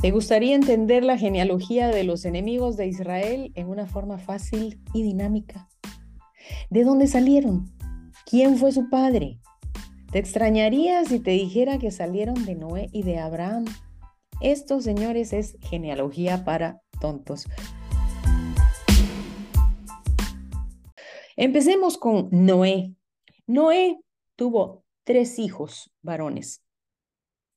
¿Te 0.00 0.12
gustaría 0.12 0.54
entender 0.54 1.04
la 1.04 1.18
genealogía 1.18 1.88
de 1.88 2.04
los 2.04 2.24
enemigos 2.24 2.78
de 2.78 2.86
Israel 2.86 3.52
en 3.54 3.68
una 3.68 3.86
forma 3.86 4.16
fácil 4.16 4.80
y 4.94 5.02
dinámica? 5.02 5.68
¿De 6.70 6.84
dónde 6.84 7.06
salieron? 7.06 7.66
¿Quién 8.24 8.56
fue 8.56 8.72
su 8.72 8.88
padre? 8.88 9.40
¿Te 10.10 10.18
extrañaría 10.18 11.04
si 11.04 11.20
te 11.20 11.32
dijera 11.32 11.78
que 11.78 11.90
salieron 11.90 12.46
de 12.46 12.54
Noé 12.54 12.88
y 12.92 13.02
de 13.02 13.18
Abraham? 13.18 13.66
Esto, 14.40 14.80
señores, 14.80 15.34
es 15.34 15.58
genealogía 15.60 16.46
para 16.46 16.80
tontos. 16.98 17.44
Empecemos 21.36 21.98
con 21.98 22.30
Noé. 22.30 22.94
Noé 23.46 24.00
tuvo 24.34 24.82
tres 25.04 25.38
hijos 25.38 25.92
varones, 26.00 26.62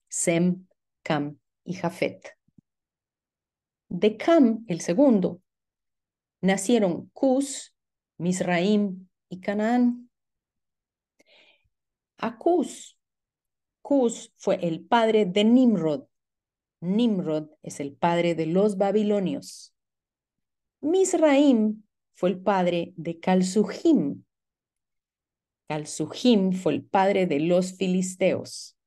Sem, 0.10 0.68
Cam 1.04 1.38
y 1.64 1.74
Jafet. 1.74 2.38
De 3.90 4.18
Cam, 4.18 4.66
el 4.68 4.82
segundo, 4.82 5.42
nacieron 6.42 7.10
Cus, 7.14 7.76
Misraim 8.18 9.08
y 9.30 9.40
Canaán. 9.40 10.10
A 12.18 12.38
Cus, 12.38 12.98
Cus 13.82 14.34
fue 14.38 14.56
el 14.66 14.86
padre 14.86 15.26
de 15.26 15.44
Nimrod. 15.44 16.06
Nimrod 16.80 17.50
es 17.62 17.80
el 17.80 17.94
padre 17.94 18.36
de 18.36 18.46
los 18.46 18.78
babilonios. 18.78 19.74
Misraim 20.82 21.84
fue 22.14 22.30
el 22.30 22.42
padre 22.42 22.94
de 22.98 23.20
Calsujim. 23.20 24.24
Calsujim 25.68 26.52
fue 26.52 26.74
el 26.74 26.84
padre 26.84 27.26
de 27.26 27.40
los 27.40 27.78
filisteos. 27.78 28.78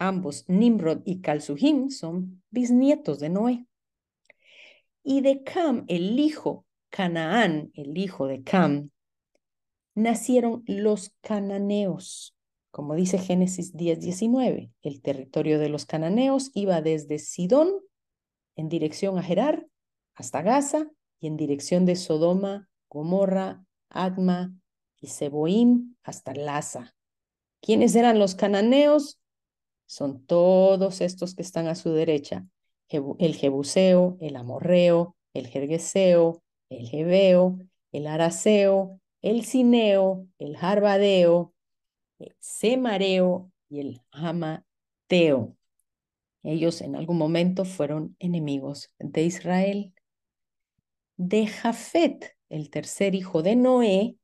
Ambos, 0.00 0.46
Nimrod 0.48 1.02
y 1.04 1.20
Calsujim, 1.20 1.90
son 1.90 2.42
bisnietos 2.50 3.20
de 3.20 3.28
Noé. 3.28 3.66
Y 5.02 5.20
de 5.20 5.44
Cam, 5.44 5.84
el 5.88 6.18
hijo, 6.18 6.64
Canaán, 6.88 7.70
el 7.74 7.96
hijo 7.98 8.26
de 8.26 8.42
Cam, 8.42 8.90
nacieron 9.94 10.64
los 10.66 11.14
cananeos. 11.20 12.34
Como 12.70 12.94
dice 12.94 13.18
Génesis 13.18 13.76
10, 13.76 14.00
19, 14.00 14.72
el 14.80 15.02
territorio 15.02 15.58
de 15.58 15.68
los 15.68 15.84
cananeos 15.84 16.50
iba 16.54 16.80
desde 16.80 17.18
Sidón 17.18 17.68
en 18.56 18.70
dirección 18.70 19.18
a 19.18 19.22
Gerar 19.22 19.66
hasta 20.14 20.40
Gaza 20.40 20.90
y 21.20 21.26
en 21.26 21.36
dirección 21.36 21.84
de 21.84 21.96
Sodoma, 21.96 22.70
Gomorra, 22.88 23.66
Adma 23.90 24.54
y 24.98 25.08
Seboim 25.08 25.94
hasta 26.02 26.32
Laza. 26.32 26.94
¿Quiénes 27.60 27.94
eran 27.94 28.18
los 28.18 28.34
cananeos? 28.34 29.19
Son 29.90 30.24
todos 30.24 31.00
estos 31.00 31.34
que 31.34 31.42
están 31.42 31.66
a 31.66 31.74
su 31.74 31.92
derecha, 31.92 32.46
el 32.88 33.34
Jebuseo, 33.34 34.16
el 34.20 34.36
Amorreo, 34.36 35.16
el 35.34 35.48
Jergueseo, 35.48 36.44
el 36.68 36.88
Jebeo, 36.88 37.58
el 37.90 38.06
Araseo, 38.06 39.00
el 39.20 39.44
Cineo, 39.44 40.28
el 40.38 40.56
Jarbadeo, 40.56 41.52
el 42.20 42.36
Semareo 42.38 43.50
y 43.68 43.80
el 43.80 44.00
Hamateo. 44.12 45.56
Ellos 46.44 46.82
en 46.82 46.94
algún 46.94 47.18
momento 47.18 47.64
fueron 47.64 48.14
enemigos 48.20 48.94
de 49.00 49.24
Israel. 49.24 49.92
De 51.16 51.48
Jafet, 51.48 52.36
el 52.48 52.70
tercer 52.70 53.16
hijo 53.16 53.42
de 53.42 53.56
Noé, 53.56 54.16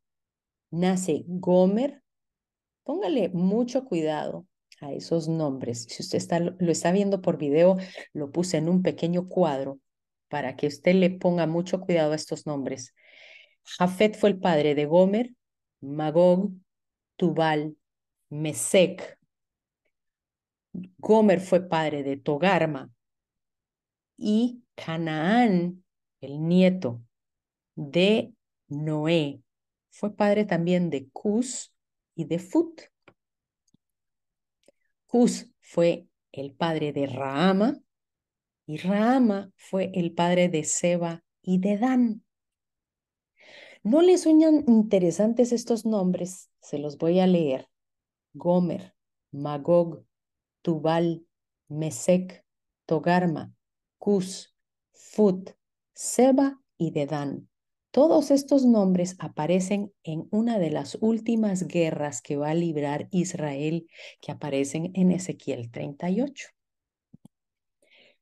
nace 0.71 1.25
Gomer. 1.27 2.05
Póngale 2.85 3.31
mucho 3.31 3.85
cuidado 3.85 4.47
a 4.81 4.93
esos 4.93 5.29
nombres. 5.29 5.87
Si 5.89 6.03
usted 6.03 6.19
está, 6.19 6.41
lo 6.41 6.71
está 6.71 6.93
viendo 6.93 7.23
por 7.23 7.39
video, 7.39 7.77
lo 8.13 8.31
puse 8.31 8.59
en 8.59 8.69
un 8.69 8.83
pequeño 8.83 9.29
cuadro 9.29 9.81
para 10.29 10.57
que 10.57 10.67
usted 10.67 10.95
le 10.95 11.11
ponga 11.11 11.47
mucho 11.47 11.81
cuidado 11.81 12.13
a 12.13 12.17
estos 12.17 12.47
nombres. 12.47 12.95
Jafet 13.65 14.17
fue 14.17 14.31
el 14.31 14.39
padre 14.39 14.75
de 14.75 14.87
Gomer, 14.87 15.33
Magog, 15.81 16.53
Tubal, 17.17 17.77
Mesec. 18.29 19.19
Gomer 20.99 21.41
fue 21.41 21.67
padre 21.69 22.03
de 22.03 22.17
Togarma 22.17 22.91
y 24.17 24.63
Canaán, 24.75 25.85
el 26.21 26.47
nieto 26.47 27.03
de 27.75 28.33
Noé, 28.69 29.41
fue 29.91 30.15
padre 30.15 30.45
también 30.45 30.91
de 30.91 31.09
Cus 31.09 31.73
y 32.15 32.27
de 32.27 32.39
Fut. 32.39 32.83
Cus 35.07 35.51
fue 35.61 36.09
el 36.33 36.53
padre 36.53 36.93
de 36.93 37.07
Rahama 37.07 37.81
y 38.67 38.79
Rahama 38.79 39.53
fue 39.57 39.91
el 39.95 40.13
padre 40.13 40.49
de 40.49 40.65
Seba 40.65 41.25
y 41.43 41.59
de 41.59 41.79
Dan. 41.79 42.25
¿No 43.83 44.03
les 44.03 44.23
sueñan 44.23 44.65
interesantes 44.67 45.53
estos 45.53 45.87
nombres? 45.87 46.51
Se 46.61 46.79
los 46.79 46.99
voy 46.99 47.21
a 47.21 47.27
leer. 47.29 47.69
Gomer, 48.35 48.95
Magog, 49.31 50.05
Tubal, 50.63 51.25
Mesec, 51.69 52.45
Togarma, 52.85 53.55
Cus, 53.99 54.57
Fut, 54.93 55.51
Seba 55.95 56.61
y 56.77 56.91
Dedan. 56.91 57.49
Todos 57.97 58.31
estos 58.31 58.67
nombres 58.67 59.17
aparecen 59.21 59.91
en 60.03 60.29
una 60.31 60.59
de 60.59 60.69
las 60.69 60.99
últimas 61.01 61.67
guerras 61.67 62.21
que 62.21 62.37
va 62.37 62.51
a 62.51 62.55
librar 62.55 63.09
Israel, 63.11 63.89
que 64.21 64.33
aparecen 64.33 64.91
en 64.93 65.13
Ezequiel 65.13 65.71
38. 65.71 66.49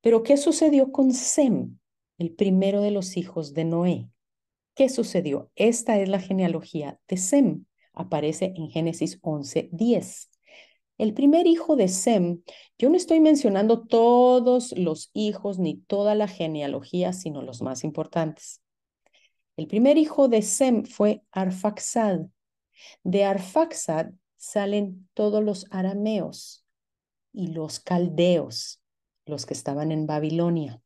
Pero 0.00 0.22
¿qué 0.22 0.36
sucedió 0.36 0.92
con 0.92 1.12
Sem, 1.12 1.80
el 2.18 2.32
primero 2.36 2.82
de 2.82 2.92
los 2.92 3.16
hijos 3.16 3.52
de 3.52 3.64
Noé? 3.64 4.08
¿Qué 4.76 4.88
sucedió? 4.88 5.50
Esta 5.56 5.98
es 5.98 6.08
la 6.08 6.20
genealogía 6.20 7.00
de 7.08 7.16
Sem. 7.16 7.64
Aparece 7.92 8.52
en 8.54 8.70
Génesis 8.70 9.18
11, 9.22 9.70
10. 9.72 10.30
El 10.98 11.14
primer 11.14 11.48
hijo 11.48 11.74
de 11.74 11.88
Sem, 11.88 12.42
yo 12.78 12.90
no 12.90 12.96
estoy 12.96 13.18
mencionando 13.18 13.84
todos 13.84 14.70
los 14.78 15.10
hijos 15.14 15.58
ni 15.58 15.78
toda 15.78 16.14
la 16.14 16.28
genealogía, 16.28 17.12
sino 17.12 17.42
los 17.42 17.60
más 17.60 17.82
importantes. 17.82 18.63
El 19.56 19.68
primer 19.68 19.98
hijo 19.98 20.28
de 20.28 20.42
Sem 20.42 20.84
fue 20.84 21.22
Arfaxad. 21.30 22.26
De 23.04 23.24
Arfaxad 23.24 24.10
salen 24.36 25.08
todos 25.14 25.42
los 25.42 25.66
arameos 25.70 26.66
y 27.32 27.48
los 27.48 27.78
caldeos, 27.78 28.82
los 29.26 29.46
que 29.46 29.54
estaban 29.54 29.92
en 29.92 30.06
Babilonia. 30.06 30.82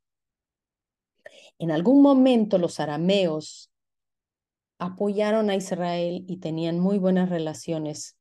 En 1.58 1.70
algún 1.70 2.02
momento 2.02 2.58
los 2.58 2.78
arameos 2.78 3.72
apoyaron 4.78 5.50
a 5.50 5.56
Israel 5.56 6.24
y 6.28 6.36
tenían 6.36 6.78
muy 6.78 6.98
buenas 6.98 7.30
relaciones, 7.30 8.16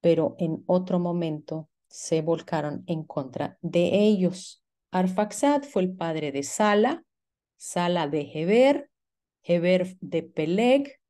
pero 0.00 0.34
en 0.38 0.64
otro 0.66 0.98
momento 0.98 1.68
se 1.88 2.22
volcaron 2.22 2.84
en 2.86 3.04
contra 3.04 3.58
de 3.60 4.00
ellos. 4.00 4.64
Arfaxad 4.90 5.62
fue 5.62 5.82
el 5.82 5.94
padre 5.94 6.32
de 6.32 6.42
Sala, 6.42 7.04
Sala 7.56 8.08
de 8.08 8.30
Heber, 8.32 8.89
Heber 9.42 9.96
de 10.00 10.22
Peleg, 10.22 11.00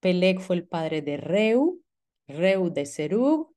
Peleg 0.00 0.40
fue 0.40 0.56
el 0.56 0.66
padre 0.66 1.02
de 1.02 1.16
Reu, 1.16 1.80
Reu 2.26 2.70
de 2.70 2.86
Serug, 2.86 3.54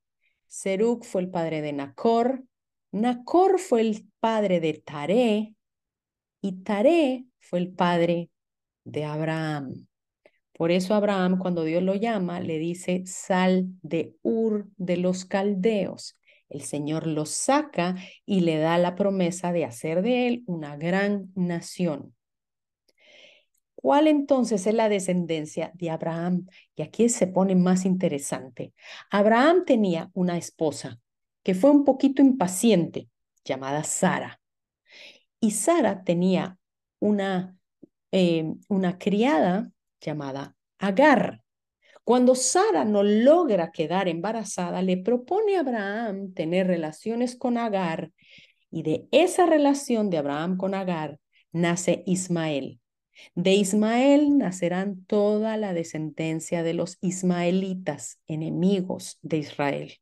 Serug 0.48 1.04
fue 1.04 1.22
el 1.22 1.30
padre 1.30 1.62
de 1.62 1.74
Nacor, 1.74 2.44
Nacor 2.92 3.60
fue 3.60 3.82
el 3.82 4.08
padre 4.20 4.60
de 4.60 4.74
Taré 4.74 5.56
y 6.42 6.64
Taré 6.64 7.26
fue 7.40 7.60
el 7.60 7.74
padre 7.74 8.30
de 8.84 9.04
Abraham. 9.04 9.88
Por 10.54 10.72
eso 10.72 10.94
Abraham, 10.94 11.38
cuando 11.38 11.64
Dios 11.64 11.84
lo 11.84 11.96
llama, 11.96 12.40
le 12.40 12.58
dice, 12.58 13.04
sal 13.06 13.66
de 13.82 14.16
Ur 14.22 14.68
de 14.78 14.96
los 14.96 15.26
caldeos. 15.26 16.18
El 16.48 16.62
Señor 16.62 17.08
lo 17.08 17.26
saca 17.26 17.96
y 18.26 18.42
le 18.42 18.58
da 18.60 18.78
la 18.78 18.96
promesa 18.96 19.52
de 19.52 19.66
hacer 19.66 20.02
de 20.02 20.28
él 20.28 20.44
una 20.46 20.78
gran 20.78 21.32
nación. 21.36 22.16
¿Cuál 23.86 24.08
entonces 24.08 24.66
es 24.66 24.74
la 24.74 24.90
descendencia 24.90 25.72
de 25.76 25.92
Abraham? 25.92 26.48
Y 26.76 26.82
aquí 26.82 27.08
se 27.08 27.28
pone 27.28 27.54
más 27.54 27.86
interesante. 27.86 28.74
Abraham 29.12 29.64
tenía 29.64 30.10
una 30.16 30.40
esposa 30.40 31.00
que 31.44 31.54
fue 31.54 31.70
un 31.70 31.84
poquito 31.86 32.24
impaciente, 32.24 33.10
llamada 33.44 33.84
Sara. 33.84 34.42
Y 35.40 35.52
Sara 35.52 36.04
tenía 36.04 36.58
una, 36.98 37.60
eh, 38.12 38.56
una 38.70 38.98
criada 38.98 39.70
llamada 40.02 40.56
Agar. 40.80 41.44
Cuando 42.04 42.34
Sara 42.34 42.86
no 42.86 43.04
logra 43.04 43.70
quedar 43.70 44.08
embarazada, 44.08 44.82
le 44.82 44.98
propone 44.98 45.58
a 45.58 45.60
Abraham 45.60 46.34
tener 46.34 46.66
relaciones 46.66 47.36
con 47.36 47.60
Agar 47.60 48.12
y 48.72 48.82
de 48.82 49.08
esa 49.12 49.46
relación 49.46 50.10
de 50.10 50.18
Abraham 50.18 50.58
con 50.58 50.74
Agar 50.74 51.20
nace 51.52 52.02
Ismael. 52.08 52.80
De 53.34 53.54
Ismael 53.54 54.38
nacerán 54.38 55.06
toda 55.06 55.58
la 55.58 55.74
descendencia 55.74 56.64
de 56.64 56.74
los 56.74 56.98
ismaelitas, 57.02 58.20
enemigos 58.28 59.20
de 59.22 59.38
Israel. 59.38 59.94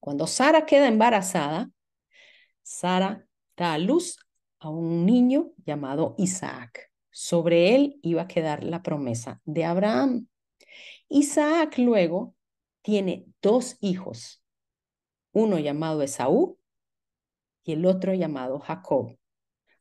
Cuando 0.00 0.26
Sara 0.26 0.64
queda 0.64 0.88
embarazada, 0.88 1.70
Sara 2.62 3.26
da 3.56 3.74
a 3.74 3.78
luz 3.78 4.18
a 4.58 4.70
un 4.70 5.06
niño 5.06 5.52
llamado 5.64 6.14
Isaac. 6.18 6.90
Sobre 7.10 7.74
él 7.74 7.98
iba 8.02 8.22
a 8.22 8.28
quedar 8.28 8.62
la 8.62 8.82
promesa 8.82 9.40
de 9.44 9.64
Abraham. 9.64 10.28
Isaac 11.08 11.78
luego 11.78 12.34
tiene 12.82 13.26
dos 13.42 13.76
hijos, 13.80 14.42
uno 15.32 15.58
llamado 15.58 16.02
Esaú 16.02 16.58
y 17.64 17.72
el 17.72 17.86
otro 17.86 18.14
llamado 18.14 18.60
Jacob. 18.60 19.17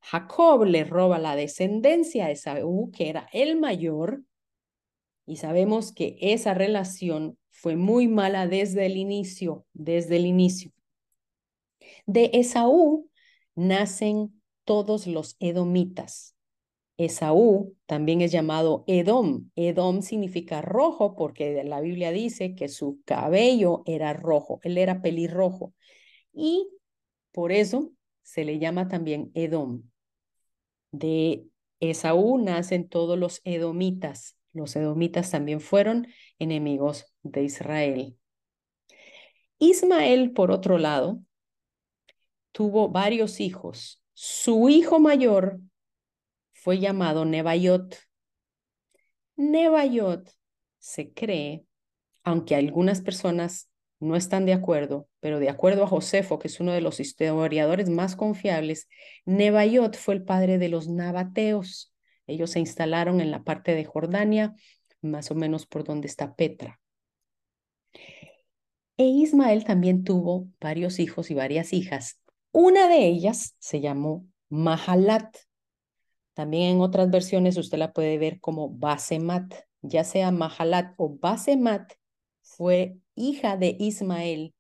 Jacob 0.10 0.64
le 0.64 0.86
roba 0.86 1.20
la 1.20 1.36
descendencia 1.36 2.28
a 2.28 2.32
Esaú, 2.32 2.92
que 2.92 3.10
era 3.10 3.28
el 3.34 3.60
mayor, 3.60 4.24
y 5.26 5.36
sabemos 5.36 5.92
que 5.92 6.18
esa 6.22 6.54
relación 6.54 7.38
fue 7.50 7.76
muy 7.76 8.08
mala 8.08 8.48
desde 8.48 8.86
el 8.86 8.96
inicio, 8.96 9.66
desde 9.74 10.16
el 10.16 10.26
inicio. 10.26 10.72
De 12.06 12.30
Esaú 12.34 13.10
nacen 13.54 14.42
todos 14.64 15.08
los 15.08 15.36
edomitas. 15.42 16.38
Esaú 16.96 17.76
también 17.86 18.22
es 18.22 18.32
llamado 18.32 18.86
Edom. 18.88 19.50
Edom 19.58 20.02
significa 20.02 20.62
rojo 20.62 21.16
porque 21.18 21.66
la 21.66 21.82
Biblia 21.82 22.12
dice 22.12 22.56
que 22.56 22.70
su 22.70 23.02
cabello 23.04 23.84
era 23.86 24.14
rojo, 24.14 24.62
él 24.64 24.78
era 24.78 25.02
pelirrojo. 25.02 25.74
Y 26.32 26.70
por 27.34 27.52
eso 27.52 27.92
se 28.24 28.46
le 28.46 28.58
llama 28.58 28.88
también 28.88 29.32
Edom. 29.34 29.84
De 30.92 31.46
Esaú 31.80 32.38
nacen 32.38 32.88
todos 32.88 33.18
los 33.18 33.42
edomitas. 33.44 34.38
Los 34.54 34.76
edomitas 34.76 35.32
también 35.32 35.62
fueron 35.62 36.08
enemigos 36.40 37.14
de 37.24 37.44
Israel. 37.44 38.18
Ismael, 39.60 40.32
por 40.32 40.52
otro 40.52 40.78
lado, 40.78 41.22
tuvo 42.52 42.90
varios 42.90 43.40
hijos. 43.40 44.04
Su 44.14 44.70
hijo 44.70 45.00
mayor 45.00 45.60
fue 46.54 46.80
llamado 46.80 47.26
Nebayot. 47.26 47.96
Nebayot 49.36 50.30
se 50.80 51.14
cree, 51.14 51.66
aunque 52.24 52.56
algunas 52.56 53.02
personas 53.02 53.70
no 54.00 54.16
están 54.16 54.46
de 54.46 54.54
acuerdo, 54.54 55.08
pero 55.20 55.40
de 55.40 55.50
acuerdo 55.50 55.84
a 55.84 55.88
Josefo, 55.88 56.40
que 56.40 56.48
es 56.48 56.60
uno 56.60 56.72
de 56.72 56.82
los 56.82 57.00
historiadores 57.00 57.90
más 57.90 58.16
confiables, 58.16 58.88
Nebayot 59.26 59.96
fue 59.96 60.16
el 60.16 60.24
padre 60.24 60.58
de 60.58 60.70
los 60.70 60.88
nabateos. 60.88 61.94
Ellos 62.28 62.52
se 62.52 62.60
instalaron 62.60 63.22
en 63.22 63.32
la 63.32 63.44
parte 63.44 63.74
de 63.74 63.86
Jordania, 63.86 64.54
más 65.02 65.32
o 65.32 65.36
menos 65.36 65.66
por 65.66 65.84
donde 65.84 66.08
está 66.08 66.36
Petra. 66.36 66.80
E 68.98 69.06
Ismael 69.06 69.64
también 69.64 70.04
tuvo 70.04 70.48
varios 70.60 71.00
hijos 71.00 71.30
y 71.32 71.36
varias 71.36 71.74
hijas. 71.74 72.20
Una 72.52 72.88
de 72.88 73.06
ellas 73.06 73.56
se 73.60 73.80
llamó 73.80 74.26
Mahalat. 74.50 75.38
También 76.34 76.76
en 76.76 76.82
otras 76.82 77.10
versiones 77.10 77.58
usted 77.58 77.78
la 77.78 77.94
puede 77.94 78.18
ver 78.18 78.40
como 78.40 78.70
Basemat, 78.70 79.54
ya 79.82 80.04
sea 80.04 80.32
Mahalat 80.32 80.94
o 80.98 81.10
Basemat, 81.10 81.94
fue 82.42 82.98
hija 83.18 83.58
de 83.58 83.76
Ismael. 83.80 84.54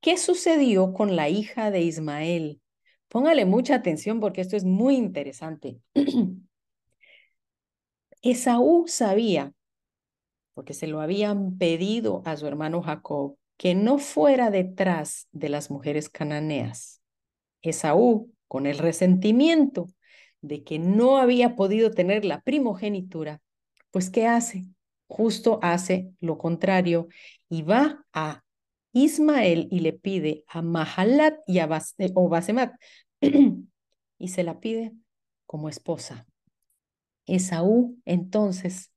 ¿Qué 0.00 0.16
sucedió 0.16 0.92
con 0.92 1.16
la 1.16 1.28
hija 1.28 1.70
de 1.70 1.80
Ismael? 1.80 2.60
Póngale 3.08 3.44
mucha 3.44 3.74
atención 3.74 4.20
porque 4.20 4.40
esto 4.40 4.56
es 4.56 4.64
muy 4.64 4.96
interesante. 4.96 5.80
Esaú 8.22 8.84
sabía, 8.86 9.52
porque 10.54 10.74
se 10.74 10.86
lo 10.86 11.00
habían 11.00 11.58
pedido 11.58 12.22
a 12.24 12.36
su 12.36 12.46
hermano 12.46 12.82
Jacob, 12.82 13.36
que 13.56 13.74
no 13.74 13.98
fuera 13.98 14.50
detrás 14.50 15.28
de 15.32 15.48
las 15.48 15.70
mujeres 15.70 16.08
cananeas. 16.08 17.00
Esaú, 17.62 18.32
con 18.48 18.66
el 18.66 18.78
resentimiento 18.78 19.88
de 20.40 20.62
que 20.64 20.78
no 20.78 21.18
había 21.18 21.56
podido 21.56 21.90
tener 21.90 22.24
la 22.24 22.40
primogenitura, 22.40 23.40
pues 23.90 24.10
¿qué 24.10 24.26
hace? 24.26 24.66
Justo 25.14 25.58
hace 25.60 26.10
lo 26.20 26.38
contrario 26.38 27.08
y 27.50 27.60
va 27.60 28.06
a 28.14 28.42
Ismael 28.94 29.68
y 29.70 29.80
le 29.80 29.92
pide 29.92 30.42
a 30.48 30.62
Mahalat 30.62 31.34
y 31.46 31.58
a 31.58 31.68
eh, 31.98 32.12
o 32.14 32.30
Basemat 32.30 32.72
y 33.20 34.28
se 34.28 34.42
la 34.42 34.58
pide 34.58 34.94
como 35.44 35.68
esposa. 35.68 36.26
Esaú 37.26 38.00
entonces 38.06 38.90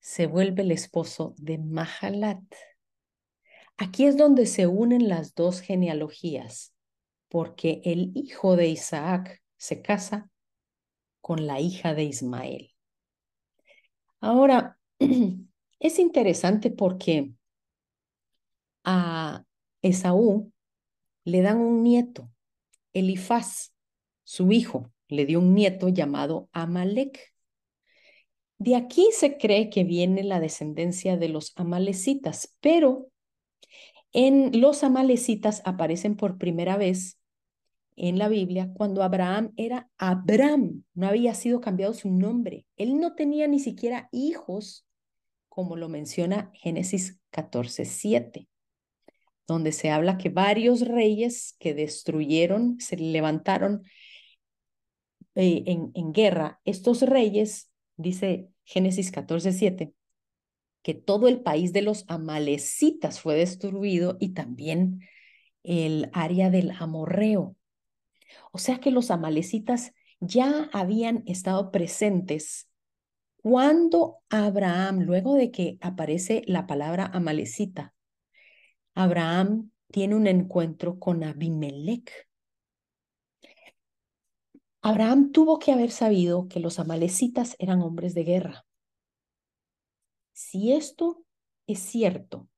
se 0.00 0.26
vuelve 0.26 0.60
el 0.60 0.72
esposo 0.72 1.34
de 1.38 1.56
Mahalat. 1.56 2.44
Aquí 3.78 4.04
es 4.04 4.18
donde 4.18 4.44
se 4.44 4.66
unen 4.66 5.08
las 5.08 5.34
dos 5.34 5.62
genealogías, 5.62 6.74
porque 7.30 7.80
el 7.86 8.12
hijo 8.14 8.56
de 8.56 8.68
Isaac 8.68 9.42
se 9.56 9.80
casa 9.80 10.28
con 11.22 11.46
la 11.46 11.60
hija 11.60 11.94
de 11.94 12.04
Ismael. 12.04 12.74
Ahora, 14.20 14.78
es 15.78 15.98
interesante 15.98 16.70
porque 16.70 17.32
a 18.84 19.44
Esaú 19.82 20.52
le 21.24 21.42
dan 21.42 21.58
un 21.58 21.82
nieto, 21.82 22.30
Elifaz, 22.92 23.72
su 24.24 24.52
hijo, 24.52 24.92
le 25.08 25.26
dio 25.26 25.40
un 25.40 25.54
nieto 25.54 25.88
llamado 25.88 26.48
Amalek. 26.52 27.32
De 28.58 28.76
aquí 28.76 29.08
se 29.12 29.38
cree 29.38 29.70
que 29.70 29.84
viene 29.84 30.22
la 30.22 30.40
descendencia 30.40 31.16
de 31.16 31.28
los 31.28 31.52
amalecitas, 31.56 32.56
pero 32.60 33.08
en 34.12 34.60
los 34.60 34.84
amalecitas 34.84 35.62
aparecen 35.64 36.16
por 36.16 36.38
primera 36.38 36.76
vez 36.76 37.18
en 37.96 38.18
la 38.18 38.28
Biblia 38.28 38.70
cuando 38.74 39.02
Abraham 39.02 39.52
era 39.56 39.90
Abraham, 39.98 40.84
no 40.94 41.06
había 41.06 41.34
sido 41.34 41.60
cambiado 41.60 41.92
su 41.94 42.10
nombre. 42.10 42.66
Él 42.76 42.98
no 42.98 43.14
tenía 43.14 43.48
ni 43.48 43.58
siquiera 43.58 44.08
hijos, 44.12 44.86
como 45.54 45.76
lo 45.76 45.90
menciona 45.90 46.50
Génesis 46.54 47.20
14, 47.28 47.84
7, 47.84 48.48
donde 49.46 49.72
se 49.72 49.90
habla 49.90 50.16
que 50.16 50.30
varios 50.30 50.80
reyes 50.80 51.56
que 51.58 51.74
destruyeron, 51.74 52.80
se 52.80 52.96
levantaron 52.96 53.82
eh, 55.34 55.62
en, 55.66 55.92
en 55.94 56.14
guerra, 56.14 56.62
estos 56.64 57.02
reyes, 57.02 57.70
dice 57.98 58.48
Génesis 58.64 59.10
14, 59.10 59.52
7, 59.52 59.92
que 60.82 60.94
todo 60.94 61.28
el 61.28 61.42
país 61.42 61.74
de 61.74 61.82
los 61.82 62.06
amalecitas 62.08 63.20
fue 63.20 63.34
destruido 63.34 64.16
y 64.20 64.30
también 64.30 65.00
el 65.64 66.08
área 66.14 66.48
del 66.48 66.70
amorreo. 66.70 67.56
O 68.52 68.58
sea 68.58 68.78
que 68.78 68.90
los 68.90 69.10
amalecitas 69.10 69.92
ya 70.18 70.70
habían 70.72 71.24
estado 71.26 71.70
presentes 71.70 72.71
cuando 73.42 74.20
Abraham, 74.30 75.00
luego 75.00 75.34
de 75.34 75.50
que 75.50 75.76
aparece 75.80 76.42
la 76.46 76.66
palabra 76.68 77.06
amalecita, 77.06 77.92
Abraham 78.94 79.72
tiene 79.90 80.14
un 80.14 80.28
encuentro 80.28 81.00
con 81.00 81.24
Abimelech. 81.24 82.28
Abraham 84.80 85.32
tuvo 85.32 85.58
que 85.58 85.72
haber 85.72 85.90
sabido 85.90 86.46
que 86.48 86.60
los 86.60 86.78
amalecitas 86.78 87.56
eran 87.58 87.82
hombres 87.82 88.14
de 88.14 88.24
guerra. 88.24 88.64
Si 90.32 90.72
esto 90.72 91.24
es 91.66 91.80
cierto, 91.80 92.48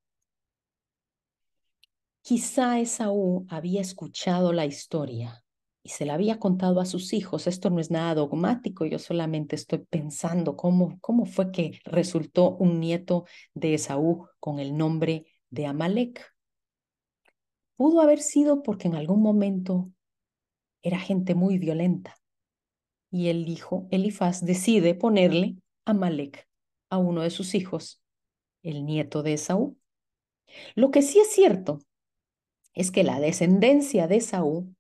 quizá 2.21 2.79
Esaú 2.79 3.47
había 3.49 3.81
escuchado 3.81 4.53
la 4.53 4.67
historia 4.67 5.43
y 5.85 5.91
se 5.91 6.07
la 6.07 6.14
había 6.14 6.41
contado 6.41 6.81
a 6.81 6.87
sus 6.87 7.12
hijos. 7.12 7.47
Esto 7.47 7.69
no 7.69 7.79
es 7.79 7.91
nada 7.91 8.14
dogmático, 8.14 8.87
yo 8.87 8.99
solamente 8.99 9.55
estoy 9.55 9.81
pensando 9.81 10.57
cómo, 10.57 10.99
cómo 11.00 11.26
fue 11.26 11.53
que 11.53 11.79
resultó 11.85 12.57
un 12.57 12.81
nieto 12.81 13.26
de 13.53 13.75
Esaú 13.75 14.26
con 14.41 14.59
el 14.59 14.76
nombre 14.76 15.26
de 15.50 15.67
Amalek. 15.67 16.35
Pudo 17.76 18.00
haber 18.00 18.21
sido 18.21 18.62
porque 18.62 18.88
en 18.88 18.95
algún 18.95 19.23
momento 19.23 19.91
era 20.83 20.99
gente 20.99 21.35
muy 21.35 21.59
violenta 21.59 22.17
y 23.11 23.29
el 23.29 23.47
hijo 23.49 23.87
Elifaz 23.91 24.45
decide 24.45 24.95
ponerle 24.95 25.57
Amalek 25.85 26.49
a 26.88 26.97
uno 26.97 27.23
de 27.23 27.31
sus 27.31 27.55
hijos, 27.55 28.03
el 28.62 28.87
nieto 28.87 29.23
de 29.23 29.35
Esaú. 29.35 29.76
Lo 30.75 30.91
que 30.91 31.03
sí 31.03 31.21
es 31.21 31.31
cierto 31.31 31.79
es 32.73 32.91
que 32.91 33.05
la 33.05 33.21
descendencia 33.21 34.09
de 34.09 34.17
Esaú, 34.17 34.75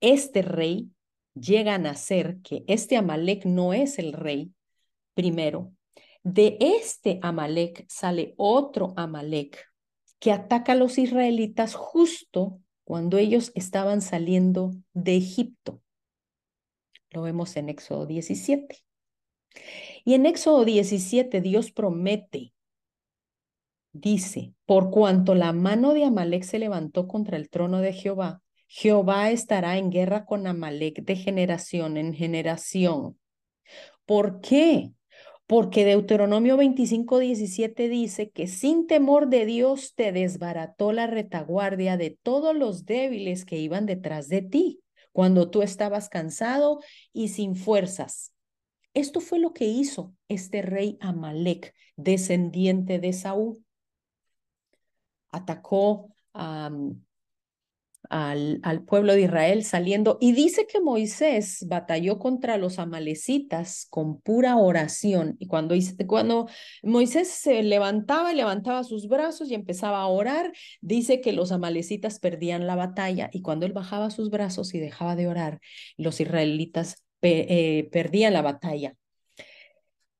este 0.00 0.42
rey 0.42 0.90
llega 1.34 1.74
a 1.74 1.78
nacer, 1.78 2.38
que 2.42 2.64
este 2.66 2.96
Amalek 2.96 3.44
no 3.44 3.72
es 3.72 3.98
el 3.98 4.12
rey 4.12 4.52
primero. 5.14 5.72
De 6.22 6.56
este 6.60 7.18
Amalek 7.22 7.84
sale 7.88 8.34
otro 8.36 8.92
Amalek 8.96 9.66
que 10.18 10.32
ataca 10.32 10.72
a 10.72 10.76
los 10.76 10.98
israelitas 10.98 11.74
justo 11.74 12.60
cuando 12.84 13.18
ellos 13.18 13.52
estaban 13.54 14.02
saliendo 14.02 14.72
de 14.94 15.16
Egipto. 15.16 15.80
Lo 17.10 17.22
vemos 17.22 17.56
en 17.56 17.68
Éxodo 17.68 18.06
17. 18.06 18.78
Y 20.04 20.14
en 20.14 20.26
Éxodo 20.26 20.64
17 20.64 21.40
Dios 21.40 21.70
promete, 21.70 22.52
dice, 23.92 24.54
por 24.66 24.90
cuanto 24.90 25.34
la 25.34 25.52
mano 25.52 25.94
de 25.94 26.04
Amalek 26.04 26.42
se 26.42 26.58
levantó 26.58 27.08
contra 27.08 27.36
el 27.36 27.48
trono 27.48 27.80
de 27.80 27.92
Jehová, 27.92 28.42
Jehová 28.68 29.30
estará 29.30 29.78
en 29.78 29.90
guerra 29.90 30.26
con 30.26 30.46
Amalek 30.46 31.02
de 31.02 31.16
generación 31.16 31.96
en 31.96 32.14
generación. 32.14 33.18
¿Por 34.04 34.40
qué? 34.40 34.92
Porque 35.46 35.86
Deuteronomio 35.86 36.58
25, 36.58 37.18
17 37.18 37.88
dice 37.88 38.30
que 38.30 38.46
sin 38.46 38.86
temor 38.86 39.28
de 39.28 39.46
Dios 39.46 39.94
te 39.94 40.12
desbarató 40.12 40.92
la 40.92 41.06
retaguardia 41.06 41.96
de 41.96 42.18
todos 42.22 42.54
los 42.54 42.84
débiles 42.84 43.46
que 43.46 43.56
iban 43.56 43.86
detrás 43.86 44.28
de 44.28 44.42
ti, 44.42 44.82
cuando 45.12 45.48
tú 45.48 45.62
estabas 45.62 46.10
cansado 46.10 46.80
y 47.14 47.28
sin 47.28 47.56
fuerzas. 47.56 48.34
Esto 48.92 49.20
fue 49.20 49.38
lo 49.38 49.54
que 49.54 49.64
hizo 49.64 50.14
este 50.28 50.60
rey 50.60 50.98
Amalek, 51.00 51.74
descendiente 51.96 52.98
de 52.98 53.14
Saúl. 53.14 53.64
Atacó 55.30 56.14
a, 56.34 56.70
al, 58.08 58.84
pueblo 58.86 59.12
de 59.14 59.22
Israel 59.22 59.64
saliendo. 59.64 60.18
Y 60.20 60.32
dice 60.32 60.66
que 60.66 60.80
Moisés 60.80 61.64
batalló 61.68 62.18
contra 62.18 62.56
los 62.56 62.78
amalecitas 62.78 63.86
con 63.90 64.20
pura 64.20 64.56
oración. 64.56 65.36
Y 65.38 65.46
cuando, 65.46 65.74
cuando 66.06 66.48
Moisés 66.82 67.28
se 67.28 67.62
levantaba 67.62 68.32
y 68.32 68.36
levantaba 68.36 68.84
sus 68.84 69.08
brazos 69.08 69.50
y 69.50 69.54
empezaba 69.54 70.00
a 70.00 70.06
orar, 70.06 70.52
dice 70.80 71.20
que 71.20 71.32
los 71.32 71.52
amalecitas 71.52 72.18
perdían 72.18 72.66
la 72.66 72.76
batalla. 72.76 73.30
Y 73.32 73.42
cuando 73.42 73.66
él 73.66 73.72
bajaba 73.72 74.10
sus 74.10 74.30
brazos 74.30 74.74
y 74.74 74.78
dejaba 74.78 75.16
de 75.16 75.28
orar, 75.28 75.60
los 75.96 76.20
israelitas 76.20 77.04
eh, 77.22 77.88
perdían 77.92 78.32
la 78.32 78.42
batalla. 78.42 78.94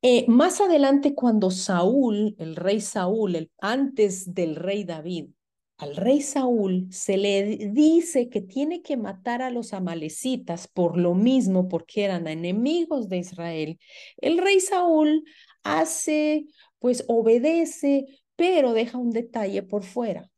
Eh, 0.00 0.26
más 0.28 0.60
adelante, 0.60 1.14
cuando 1.14 1.50
Saúl, 1.50 2.36
el 2.38 2.54
rey 2.54 2.80
Saúl, 2.80 3.34
el, 3.34 3.50
antes 3.60 4.32
del 4.32 4.54
rey 4.54 4.84
David, 4.84 5.30
al 5.78 5.94
rey 5.94 6.22
Saúl 6.22 6.88
se 6.90 7.16
le 7.16 7.56
dice 7.70 8.28
que 8.28 8.40
tiene 8.40 8.82
que 8.82 8.96
matar 8.96 9.42
a 9.42 9.50
los 9.50 9.72
amalecitas 9.72 10.66
por 10.66 10.98
lo 10.98 11.14
mismo, 11.14 11.68
porque 11.68 12.04
eran 12.04 12.26
enemigos 12.26 13.08
de 13.08 13.18
Israel. 13.18 13.78
El 14.16 14.38
rey 14.38 14.58
Saúl 14.58 15.24
hace, 15.62 16.46
pues 16.80 17.04
obedece, 17.06 18.06
pero 18.34 18.72
deja 18.72 18.98
un 18.98 19.10
detalle 19.10 19.62
por 19.62 19.84
fuera. 19.84 20.28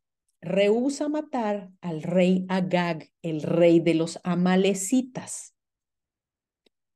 Rehúsa 0.41 1.09
matar 1.09 1.71
al 1.81 2.03
rey 2.03 2.45
Agag, 2.47 3.09
el 3.23 3.41
rey 3.41 3.79
de 3.79 3.95
los 3.95 4.19
amalecitas. 4.23 5.55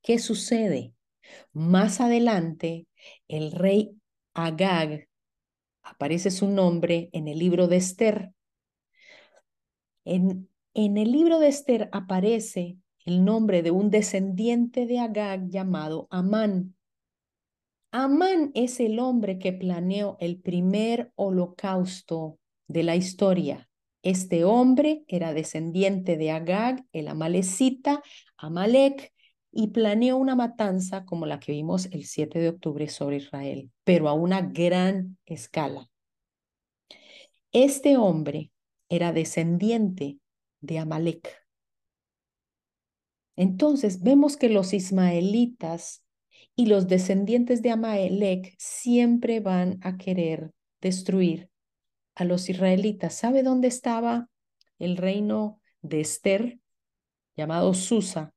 ¿Qué 0.04 0.20
sucede? 0.20 0.94
Más 1.52 2.00
adelante, 2.00 2.86
el 3.28 3.52
rey 3.52 3.98
Agag 4.36 5.08
aparece 5.86 6.32
su 6.32 6.48
nombre 6.48 7.10
en 7.14 7.30
el 7.30 7.40
libro 7.40 7.68
de 7.68 7.78
Esther 7.78 8.36
en, 10.06 10.48
el 10.76 11.12
libro 11.12 11.40
de 11.40 11.48
Esther 11.48 11.90
aparece 11.92 12.78
el 13.06 13.26
nombre 13.26 13.64
de 13.64 13.72
un 13.72 13.90
descendiente 13.90 14.86
de 14.86 15.00
Agag 15.00 15.50
llamado 15.50 16.08
Amán. 16.12 16.76
Amán 17.92 18.52
es 18.54 18.80
el 18.80 19.00
hombre 19.00 19.40
que 19.40 19.54
planeó 19.54 20.18
el 20.20 20.40
primer 20.40 21.12
holocausto 21.16 22.40
de 22.68 22.84
la 22.84 22.96
historia. 22.96 23.70
Este 24.02 24.44
hombre 24.44 25.04
era 25.08 25.34
descendiente 25.34 26.18
de 26.18 26.32
Agag, 26.32 26.86
el 26.92 27.08
amalecita, 27.08 28.04
Amalek, 28.38 29.14
y 29.58 29.68
planeó 29.68 30.18
una 30.18 30.36
matanza 30.36 31.06
como 31.06 31.26
la 31.26 31.40
que 31.40 31.54
vimos 31.54 31.86
el 31.94 32.04
7 32.04 32.40
de 32.40 32.50
octubre 32.50 32.90
sobre 32.90 33.16
Israel, 33.18 33.72
pero 33.86 34.10
a 34.10 34.14
una 34.14 34.42
gran 34.42 35.18
escala. 35.26 35.90
Este 37.54 37.96
hombre 37.96 38.52
era 38.90 39.14
descendiente 39.14 40.20
de 40.60 40.78
Amalek. 40.80 41.42
Entonces 43.38 44.04
vemos 44.04 44.36
que 44.36 44.50
los 44.50 44.74
ismaelitas 44.74 46.04
y 46.58 46.66
los 46.66 46.90
descendientes 46.90 47.62
de 47.62 47.72
Amalek 47.72 48.56
siempre 48.58 49.40
van 49.40 49.80
a 49.82 49.96
querer 49.96 50.52
destruir 50.82 51.50
a 52.14 52.26
los 52.26 52.50
israelitas. 52.50 53.16
¿Sabe 53.16 53.42
dónde 53.42 53.70
estaba 53.70 54.28
el 54.80 54.98
reino 54.98 55.62
de 55.82 56.02
Esther, 56.02 56.60
llamado 57.38 57.74
Susa, 57.74 58.35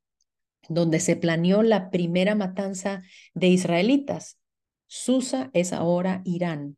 donde 0.69 1.01
se 1.01 1.17
planeó 1.17 1.63
la 1.63 1.91
primera 1.91 2.35
matanza 2.35 3.03
de 3.35 3.49
israelitas? 3.49 4.39
Susa 4.87 5.51
es 5.53 5.73
ahora 5.73 6.23
Irán. 6.25 6.77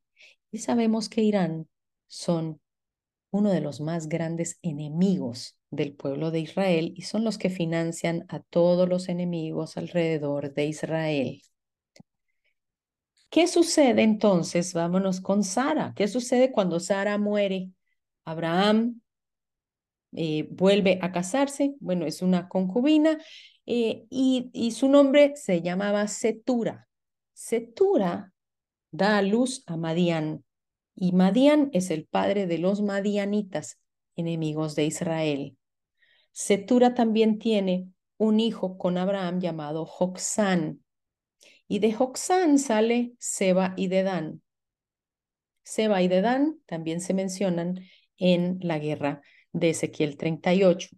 Y 0.51 0.59
sabemos 0.59 1.09
que 1.09 1.23
Irán 1.23 1.69
son 2.07 2.61
uno 3.31 3.51
de 3.51 3.61
los 3.61 3.81
más 3.81 4.09
grandes 4.09 4.59
enemigos 4.63 5.57
del 5.71 5.95
pueblo 5.95 6.31
de 6.31 6.41
Israel 6.41 6.93
y 6.97 7.03
son 7.03 7.25
los 7.25 7.39
que 7.39 7.51
financian 7.51 8.27
a 8.29 8.41
todos 8.41 8.89
los 8.89 9.09
enemigos 9.09 9.77
alrededor 9.77 10.53
de 10.53 10.67
Israel. 10.67 11.43
¿Qué 13.31 13.47
sucede 13.47 14.03
entonces? 14.03 14.75
Vámonos 14.75 15.21
con 15.21 15.45
Sara. 15.45 15.93
¿Qué 15.95 16.09
sucede 16.09 16.51
cuando 16.51 16.81
Sara 16.81 17.17
muere? 17.17 17.71
Abraham 18.25 19.01
eh, 20.13 20.49
vuelve 20.51 20.99
a 21.01 21.13
casarse, 21.13 21.75
bueno, 21.79 22.07
es 22.07 22.23
una 22.23 22.49
concubina 22.49 23.19
eh, 23.73 24.05
y, 24.11 24.51
y 24.53 24.73
su 24.73 24.89
nombre 24.89 25.35
se 25.37 25.63
llamaba 25.63 26.09
Setura. 26.09 26.89
Setura 27.33 28.33
da 28.91 29.19
a 29.19 29.23
luz 29.23 29.63
a 29.67 29.77
Madián. 29.77 30.45
Y 30.97 31.13
Madián 31.13 31.71
es 31.73 31.93
el 31.93 32.05
padre 32.05 32.49
de 32.49 32.59
los 32.59 32.83
madianitas, 32.83 33.79
enemigos 34.17 34.75
de 34.75 34.87
Israel. 34.87 35.57
Setura 36.33 36.95
también 36.95 37.39
tiene 37.39 37.87
un 38.17 38.41
hijo 38.41 38.77
con 38.77 38.99
Abraham 38.99 39.39
llamado 39.39 39.87
Joxán. 39.87 40.83
Y 41.69 41.79
de 41.79 41.93
Joxán 41.93 42.59
sale 42.59 43.13
Seba 43.21 43.75
y 43.77 43.87
Dedán. 43.87 44.43
Seba 45.63 46.03
y 46.03 46.09
Dedán 46.09 46.61
también 46.67 47.01
se 47.01 47.15
mencionan 47.15 47.79
en 48.19 48.59
la 48.63 48.81
guerra 48.81 49.23
de 49.53 49.71
Ezequiel 49.71 50.17
38. 50.17 50.89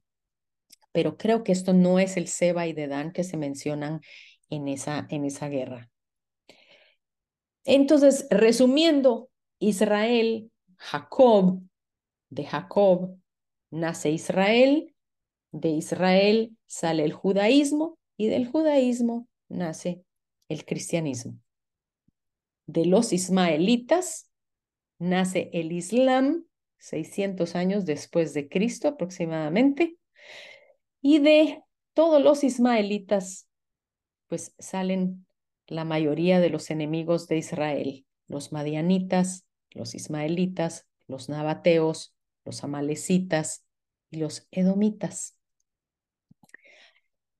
Pero 0.93 1.17
creo 1.17 1.43
que 1.43 1.53
esto 1.53 1.73
no 1.73 1.99
es 1.99 2.17
el 2.17 2.29
Seba 2.29 2.67
y 2.67 2.73
Dedán 2.73 3.13
que 3.13 3.25
se 3.25 3.37
mencionan 3.37 4.01
en 4.51 4.69
esa, 4.69 5.07
en 5.11 5.25
esa 5.25 5.49
guerra. 5.49 5.91
Entonces, 7.65 8.27
resumiendo, 8.31 9.31
Israel, 9.59 10.51
Jacob, 10.77 11.63
de 12.31 12.45
Jacob 12.45 13.17
nace 13.71 14.11
Israel, 14.11 14.95
de 15.53 15.69
Israel 15.69 16.57
sale 16.67 17.05
el 17.05 17.13
judaísmo 17.13 17.99
y 18.17 18.27
del 18.27 18.47
judaísmo 18.49 19.29
nace 19.49 20.03
el 20.49 20.65
cristianismo. 20.65 21.39
De 22.67 22.87
los 22.87 23.13
ismaelitas 23.13 24.31
nace 24.99 25.51
el 25.53 25.73
Islam, 25.73 26.47
600 26.79 27.55
años 27.55 27.85
después 27.85 28.35
de 28.35 28.49
Cristo 28.49 28.89
aproximadamente, 28.89 29.97
y 31.03 31.19
de 31.19 31.63
todos 31.93 32.23
los 32.23 32.45
ismaelitas, 32.45 33.49
pues 34.29 34.55
salen 34.59 35.27
la 35.67 35.85
mayoría 35.85 36.41
de 36.41 36.49
los 36.49 36.71
enemigos 36.71 37.27
de 37.27 37.39
Israel, 37.39 38.07
los 38.29 38.53
madianitas, 38.53 39.45
los 39.73 39.95
ismaelitas, 39.95 40.87
los 41.09 41.29
nabateos, 41.29 42.15
los 42.45 42.65
amalecitas 42.65 43.65
y 44.11 44.19
los 44.19 44.47
edomitas. 44.53 45.37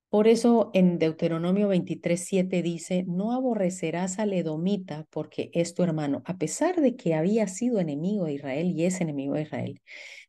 Por 0.09 0.27
eso 0.27 0.69
en 0.73 0.99
Deuteronomio 0.99 1.69
23:7 1.69 2.61
dice, 2.61 3.03
no 3.07 3.31
aborrecerás 3.31 4.19
al 4.19 4.33
edomita 4.33 5.07
porque 5.09 5.49
es 5.53 5.73
tu 5.73 5.81
hermano, 5.81 6.21
a 6.25 6.37
pesar 6.37 6.81
de 6.81 6.95
que 6.95 7.15
había 7.15 7.47
sido 7.47 7.79
enemigo 7.79 8.25
de 8.25 8.33
Israel 8.33 8.67
y 8.67 8.85
es 8.85 9.01
enemigo 9.01 9.33
de 9.33 9.43
Israel. 9.43 9.81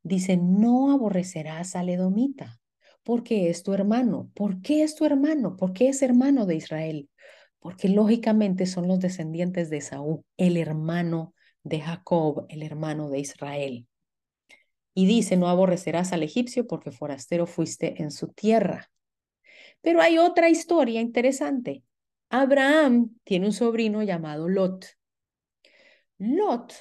Dice, 0.03 0.39
no 0.39 0.93
aborrecerás 0.93 1.77
al 1.77 1.91
edomita 1.91 2.61
porque 3.05 3.51
es 3.51 3.63
tu 3.63 3.73
hermano. 3.73 4.31
¿Por 4.35 4.61
qué 4.63 4.83
es 4.83 4.97
tu 4.97 5.05
hermano? 5.05 5.57
¿Por 5.57 5.73
qué 5.73 5.89
es 5.89 6.03
hermano 6.03 6.47
de 6.47 6.57
Israel? 6.57 7.09
Porque 7.61 7.89
lógicamente 7.89 8.67
son 8.67 8.89
los 8.89 8.99
descendientes 8.99 9.71
de 9.71 9.81
Saúl, 9.81 10.25
el 10.37 10.57
hermano 10.57 11.35
de 11.63 11.81
Jacob, 11.81 12.47
el 12.49 12.63
hermano 12.63 13.11
de 13.11 13.21
Israel. 13.21 13.87
Y 14.95 15.07
dice, 15.07 15.37
no 15.37 15.49
aborrecerás 15.49 16.13
al 16.13 16.23
egipcio 16.23 16.67
porque 16.67 16.91
forastero 16.91 17.47
fuiste 17.47 18.03
en 18.03 18.11
su 18.11 18.29
tierra. 18.29 18.91
Pero 19.81 20.01
hay 20.01 20.19
otra 20.19 20.49
historia 20.49 21.01
interesante. 21.01 21.83
Abraham 22.31 23.17
tiene 23.25 23.47
un 23.47 23.53
sobrino 23.53 24.03
llamado 24.03 24.49
Lot. 24.49 24.87
Lot 26.19 26.75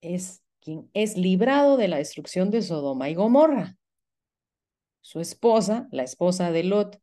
es 0.00 0.42
quien 0.60 0.90
es 0.94 1.16
librado 1.16 1.76
de 1.76 1.88
la 1.88 1.96
destrucción 1.96 2.50
de 2.50 2.62
Sodoma 2.62 3.08
y 3.08 3.14
Gomorra. 3.14 3.75
Su 5.06 5.20
esposa, 5.20 5.86
la 5.92 6.02
esposa 6.02 6.50
de 6.50 6.64
Lot, 6.64 7.00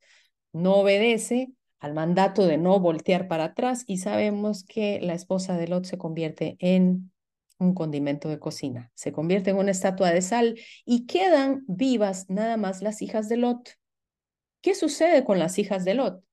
no 0.51 0.75
obedece 0.75 1.53
al 1.79 1.93
mandato 1.93 2.45
de 2.45 2.57
no 2.57 2.77
voltear 2.81 3.29
para 3.29 3.45
atrás 3.45 3.85
y 3.87 3.99
sabemos 3.99 4.65
que 4.65 4.99
la 4.99 5.13
esposa 5.13 5.55
de 5.55 5.69
Lot 5.69 5.85
se 5.85 5.97
convierte 5.97 6.57
en 6.59 7.13
un 7.59 7.73
condimento 7.73 8.27
de 8.27 8.39
cocina. 8.39 8.91
Se 8.93 9.13
convierte 9.13 9.51
en 9.51 9.55
una 9.55 9.71
estatua 9.71 10.11
de 10.11 10.21
sal 10.21 10.59
y 10.83 11.05
quedan 11.05 11.63
vivas 11.69 12.29
nada 12.29 12.57
más 12.57 12.81
las 12.81 13.01
hijas 13.01 13.29
de 13.29 13.37
Lot. 13.37 13.69
¿Qué 14.59 14.75
sucede 14.75 15.23
con 15.23 15.39
las 15.39 15.57
hijas 15.57 15.85
de 15.85 15.93
Lot? 15.93 16.25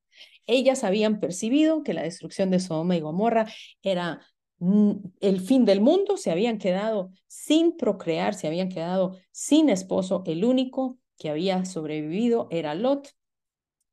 Ellas 0.46 0.82
habían 0.82 1.20
percibido 1.20 1.84
que 1.84 1.94
la 1.94 2.02
destrucción 2.02 2.50
de 2.50 2.58
Sodoma 2.58 2.96
y 2.96 3.00
Gomorra 3.00 3.46
era 3.80 4.26
el 5.20 5.40
fin 5.40 5.64
del 5.64 5.80
mundo, 5.80 6.16
se 6.16 6.32
habían 6.32 6.58
quedado 6.58 7.12
sin 7.28 7.76
procrear, 7.76 8.34
se 8.34 8.48
habían 8.48 8.70
quedado 8.70 9.16
sin 9.30 9.70
esposo, 9.70 10.24
el 10.26 10.44
único 10.44 10.98
que 11.20 11.28
había 11.28 11.64
sobrevivido 11.66 12.48
era 12.50 12.74
Lot, 12.74 13.10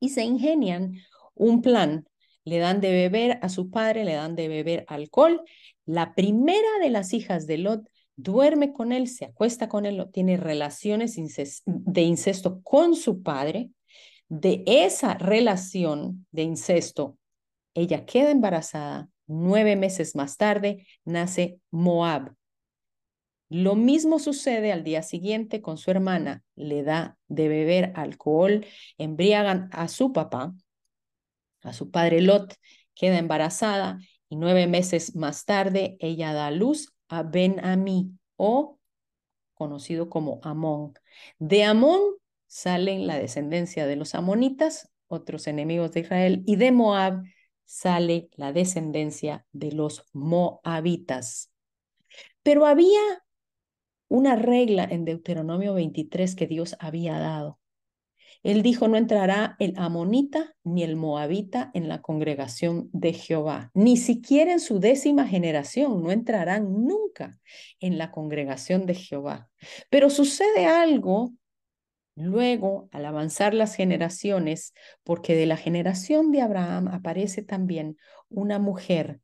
y 0.00 0.08
se 0.08 0.24
ingenian 0.24 0.94
un 1.34 1.62
plan. 1.62 2.08
Le 2.44 2.58
dan 2.58 2.80
de 2.80 2.90
beber 2.90 3.38
a 3.42 3.50
su 3.50 3.70
padre, 3.70 4.04
le 4.04 4.14
dan 4.14 4.34
de 4.34 4.48
beber 4.48 4.84
alcohol. 4.88 5.42
La 5.84 6.14
primera 6.14 6.68
de 6.80 6.88
las 6.88 7.12
hijas 7.12 7.46
de 7.46 7.58
Lot 7.58 7.86
duerme 8.16 8.72
con 8.72 8.92
él, 8.92 9.06
se 9.08 9.26
acuesta 9.26 9.68
con 9.68 9.84
él, 9.84 10.08
tiene 10.12 10.38
relaciones 10.38 11.16
de 11.66 12.02
incesto 12.02 12.62
con 12.62 12.96
su 12.96 13.22
padre. 13.22 13.70
De 14.30 14.62
esa 14.66 15.14
relación 15.14 16.26
de 16.32 16.42
incesto, 16.42 17.18
ella 17.74 18.06
queda 18.06 18.30
embarazada. 18.30 19.08
Nueve 19.26 19.76
meses 19.76 20.16
más 20.16 20.38
tarde 20.38 20.86
nace 21.04 21.60
Moab. 21.70 22.34
Lo 23.48 23.76
mismo 23.76 24.18
sucede 24.18 24.72
al 24.72 24.84
día 24.84 25.02
siguiente 25.02 25.62
con 25.62 25.78
su 25.78 25.90
hermana. 25.90 26.44
Le 26.54 26.82
da 26.82 27.16
de 27.28 27.48
beber 27.48 27.92
alcohol, 27.94 28.66
embriagan 28.98 29.70
a 29.72 29.88
su 29.88 30.12
papá, 30.12 30.54
a 31.62 31.72
su 31.72 31.90
padre 31.90 32.20
Lot, 32.20 32.54
queda 32.94 33.18
embarazada 33.18 33.98
y 34.28 34.36
nueve 34.36 34.66
meses 34.66 35.16
más 35.16 35.44
tarde 35.44 35.96
ella 36.00 36.32
da 36.32 36.50
luz 36.50 36.92
a 37.08 37.22
Ben-Amí 37.22 38.12
o 38.36 38.78
conocido 39.54 40.10
como 40.10 40.40
Amón. 40.42 40.94
De 41.38 41.64
Amón 41.64 42.00
salen 42.46 43.06
la 43.06 43.18
descendencia 43.18 43.86
de 43.86 43.96
los 43.96 44.14
amonitas, 44.14 44.90
otros 45.06 45.46
enemigos 45.46 45.92
de 45.92 46.00
Israel, 46.00 46.42
y 46.46 46.56
de 46.56 46.70
Moab 46.70 47.22
sale 47.64 48.28
la 48.36 48.52
descendencia 48.52 49.46
de 49.52 49.72
los 49.72 50.04
moabitas. 50.12 51.50
Pero 52.42 52.66
había 52.66 53.00
una 54.08 54.36
regla 54.36 54.84
en 54.84 55.04
Deuteronomio 55.04 55.74
23 55.74 56.34
que 56.34 56.46
Dios 56.46 56.76
había 56.80 57.18
dado. 57.18 57.58
Él 58.42 58.62
dijo, 58.62 58.86
no 58.86 58.96
entrará 58.96 59.56
el 59.58 59.74
amonita 59.76 60.54
ni 60.62 60.82
el 60.84 60.96
moabita 60.96 61.70
en 61.74 61.88
la 61.88 62.00
congregación 62.00 62.88
de 62.92 63.12
Jehová, 63.12 63.70
ni 63.74 63.96
siquiera 63.96 64.52
en 64.52 64.60
su 64.60 64.78
décima 64.78 65.26
generación, 65.26 66.02
no 66.02 66.12
entrarán 66.12 66.84
nunca 66.84 67.38
en 67.80 67.98
la 67.98 68.12
congregación 68.12 68.86
de 68.86 68.94
Jehová. 68.94 69.48
Pero 69.90 70.08
sucede 70.08 70.66
algo 70.66 71.32
luego, 72.14 72.88
al 72.92 73.06
avanzar 73.06 73.54
las 73.54 73.74
generaciones, 73.74 74.72
porque 75.02 75.34
de 75.34 75.46
la 75.46 75.56
generación 75.56 76.30
de 76.32 76.40
Abraham 76.40 76.88
aparece 76.88 77.42
también 77.42 77.96
una 78.28 78.58
mujer 78.58 79.20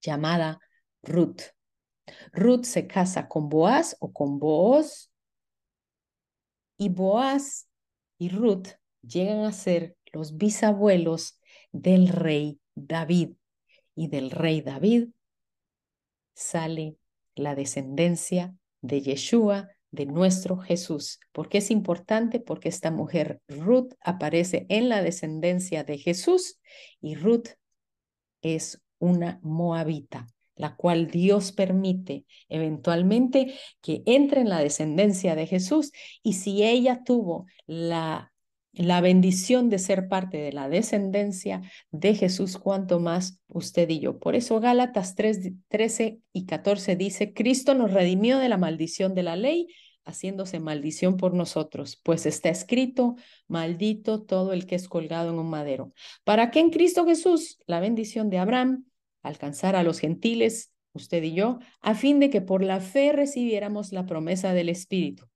llamada 0.00 0.60
Ruth. 1.02 1.42
Ruth 2.32 2.64
se 2.64 2.86
casa 2.86 3.28
con 3.28 3.48
Boaz 3.48 3.96
o 4.00 4.12
con 4.12 4.38
Booz 4.38 5.10
y 6.76 6.88
Boaz 6.88 7.68
y 8.18 8.28
Ruth 8.28 8.68
llegan 9.02 9.44
a 9.44 9.52
ser 9.52 9.96
los 10.12 10.36
bisabuelos 10.36 11.40
del 11.72 12.08
rey 12.08 12.60
David 12.74 13.32
y 13.94 14.08
del 14.08 14.30
rey 14.30 14.60
David 14.62 15.08
sale 16.34 16.96
la 17.34 17.54
descendencia 17.54 18.54
de 18.80 19.00
Yeshua, 19.00 19.68
de 19.90 20.06
nuestro 20.06 20.58
Jesús. 20.58 21.18
¿Por 21.32 21.48
qué 21.48 21.58
es 21.58 21.70
importante? 21.70 22.40
Porque 22.40 22.68
esta 22.68 22.90
mujer 22.90 23.40
Ruth 23.48 23.94
aparece 24.00 24.66
en 24.68 24.88
la 24.88 25.02
descendencia 25.02 25.82
de 25.82 25.98
Jesús 25.98 26.60
y 27.00 27.14
Ruth 27.14 27.48
es 28.42 28.82
una 28.98 29.40
moabita 29.42 30.26
la 30.58 30.76
cual 30.76 31.10
Dios 31.10 31.52
permite 31.52 32.26
eventualmente 32.48 33.54
que 33.80 34.02
entre 34.04 34.42
en 34.42 34.50
la 34.50 34.58
descendencia 34.58 35.34
de 35.34 35.46
Jesús. 35.46 35.92
Y 36.22 36.34
si 36.34 36.62
ella 36.64 37.02
tuvo 37.04 37.46
la, 37.66 38.32
la 38.72 39.00
bendición 39.00 39.70
de 39.70 39.78
ser 39.78 40.08
parte 40.08 40.38
de 40.38 40.52
la 40.52 40.68
descendencia 40.68 41.62
de 41.90 42.14
Jesús, 42.14 42.58
cuanto 42.58 43.00
más 43.00 43.40
usted 43.48 43.88
y 43.88 44.00
yo. 44.00 44.18
Por 44.18 44.34
eso 44.34 44.60
Gálatas 44.60 45.14
3, 45.14 45.52
13 45.68 46.20
y 46.32 46.44
14 46.44 46.96
dice, 46.96 47.32
Cristo 47.32 47.74
nos 47.74 47.92
redimió 47.92 48.38
de 48.38 48.48
la 48.48 48.58
maldición 48.58 49.14
de 49.14 49.22
la 49.22 49.36
ley 49.36 49.68
haciéndose 50.08 50.58
maldición 50.58 51.18
por 51.18 51.34
nosotros, 51.34 52.00
pues 52.02 52.24
está 52.24 52.48
escrito, 52.48 53.16
maldito 53.46 54.22
todo 54.22 54.54
el 54.54 54.66
que 54.66 54.74
es 54.74 54.88
colgado 54.88 55.30
en 55.30 55.38
un 55.38 55.50
madero. 55.50 55.92
¿Para 56.24 56.50
qué 56.50 56.60
en 56.60 56.70
Cristo 56.70 57.04
Jesús 57.04 57.58
la 57.66 57.78
bendición 57.78 58.30
de 58.30 58.38
Abraham, 58.38 58.86
alcanzar 59.22 59.76
a 59.76 59.82
los 59.82 59.98
gentiles, 59.98 60.72
usted 60.92 61.22
y 61.22 61.34
yo, 61.34 61.58
a 61.80 61.94
fin 61.94 62.20
de 62.20 62.30
que 62.30 62.40
por 62.40 62.62
la 62.62 62.80
fe 62.80 63.12
recibiéramos 63.12 63.92
la 63.92 64.06
promesa 64.06 64.52
del 64.54 64.68
Espíritu. 64.68 65.26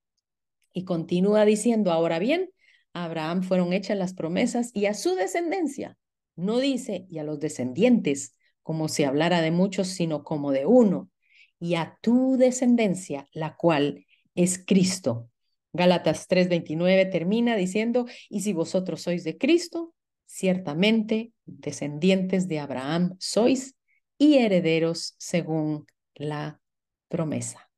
Y 0.72 0.84
continúa 0.84 1.44
diciendo, 1.44 1.92
ahora 1.92 2.18
bien, 2.18 2.50
a 2.92 3.04
Abraham 3.04 3.42
fueron 3.42 3.72
hechas 3.72 3.96
las 3.96 4.14
promesas 4.14 4.70
y 4.74 4.86
a 4.86 4.94
su 4.94 5.14
descendencia. 5.14 5.96
No 6.36 6.58
dice, 6.58 7.06
y 7.08 7.18
a 7.18 7.24
los 7.24 7.40
descendientes, 7.40 8.36
como 8.62 8.88
si 8.88 9.04
hablara 9.04 9.40
de 9.40 9.50
muchos, 9.50 9.88
sino 9.88 10.24
como 10.24 10.52
de 10.52 10.66
uno, 10.66 11.10
y 11.58 11.74
a 11.74 11.98
tu 12.00 12.36
descendencia, 12.36 13.28
la 13.32 13.56
cual 13.56 14.06
es 14.34 14.62
Cristo. 14.64 15.28
Gálatas 15.72 16.26
3:29 16.28 17.06
termina 17.06 17.56
diciendo, 17.56 18.06
y 18.28 18.40
si 18.40 18.52
vosotros 18.52 19.02
sois 19.02 19.24
de 19.24 19.38
Cristo, 19.38 19.94
ciertamente 20.32 21.32
descendientes 21.44 22.48
de 22.48 22.58
Abraham 22.58 23.16
sois 23.18 23.76
y 24.16 24.38
herederos 24.38 25.14
según 25.18 25.86
la 26.14 26.58
promesa. 27.08 27.71